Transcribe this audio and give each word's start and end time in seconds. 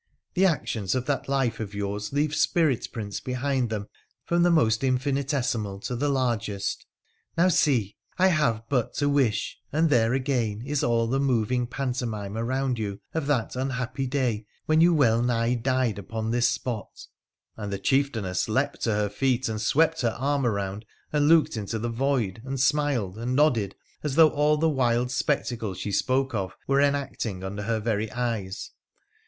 The 0.33 0.47
actions 0.47 0.95
of 0.95 1.05
that 1.05 1.29
life 1.29 1.59
of 1.59 1.75
yours 1.75 2.11
leave 2.11 2.33
spirit 2.33 2.87
prints 2.91 3.19
behind 3.19 3.69
them 3.69 3.87
from 4.25 4.41
the 4.41 4.49
most 4.49 4.83
infinitesimal 4.83 5.79
to 5.81 5.95
the 5.95 6.09
largest. 6.09 6.87
Now, 7.37 7.49
see! 7.49 7.97
I 8.17 8.29
have 8.29 8.63
but 8.67 8.95
to 8.95 9.07
wish, 9.07 9.59
and 9.71 9.91
there 9.91 10.15
again 10.15 10.63
is 10.65 10.83
all 10.83 11.05
the 11.05 11.19
moving 11.19 11.67
pantomime 11.67 12.35
around 12.35 12.79
you 12.79 12.99
of 13.13 13.27
that 13.27 13.55
unhappy 13.55 14.07
day 14.07 14.47
when 14.65 14.81
you 14.81 14.91
well 14.91 15.21
nigh 15.21 15.53
died 15.53 15.99
upon 15.99 16.31
this 16.31 16.49
spot,' 16.49 17.05
and 17.55 17.71
the 17.71 17.77
chieftainess 17.77 18.49
leaped 18.49 18.81
to 18.81 18.91
her 18.95 19.07
feet 19.09 19.47
and 19.47 19.61
swept 19.61 20.01
her 20.01 20.15
arm 20.17 20.47
around 20.47 20.83
and 21.13 21.27
looked 21.27 21.55
into 21.55 21.77
the 21.77 21.89
void 21.89 22.41
and 22.43 22.59
smiled 22.59 23.19
and 23.19 23.35
nodded 23.35 23.75
as 24.01 24.15
though 24.15 24.31
all 24.31 24.57
the 24.57 24.67
wild 24.67 25.11
spectacle 25.11 25.75
she 25.75 25.91
spoke 25.91 26.33
of 26.33 26.55
were 26.65 26.81
enacting 26.81 27.43
under 27.43 27.61
her 27.61 27.79
very 27.79 28.11
eyes. 28.13 28.71